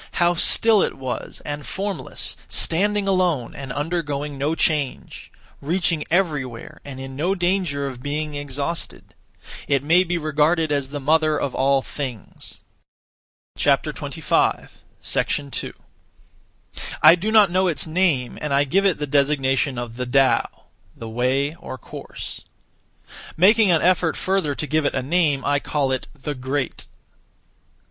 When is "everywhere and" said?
6.09-6.99